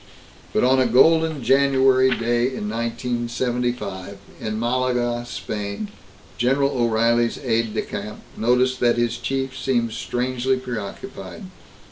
[0.51, 5.89] But on a golden January day in 1975, in Malaga, Spain,
[6.39, 11.43] General O'Reilly's aide de camp noticed that his chief seemed strangely preoccupied.